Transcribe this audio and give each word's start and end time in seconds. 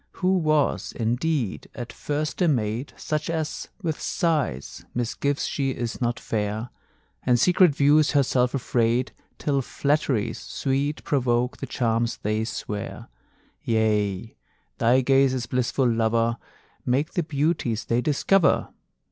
Who 0.13 0.39
was, 0.39 0.93
indeed, 0.93 1.69
at 1.75 1.93
first 1.93 2.41
a 2.41 2.47
maid 2.47 2.91
Such 2.97 3.29
as, 3.29 3.67
with 3.83 4.01
sighs, 4.01 4.83
misgives 4.95 5.45
she 5.45 5.69
is 5.69 6.01
not 6.01 6.19
fair, 6.19 6.71
And 7.21 7.39
secret 7.39 7.75
views 7.75 8.13
herself 8.13 8.55
afraid, 8.55 9.11
Till 9.37 9.61
flatteries 9.61 10.39
sweet 10.39 11.03
provoke 11.03 11.57
the 11.57 11.67
charms 11.67 12.17
they 12.17 12.45
swear: 12.45 13.09
Yea, 13.63 14.35
thy 14.79 15.01
gazes, 15.01 15.45
blissful 15.45 15.87
lover, 15.87 16.37
Make 16.83 17.11
the 17.13 17.21
beauties 17.21 17.85
they 17.85 18.01
discover! 18.01 18.69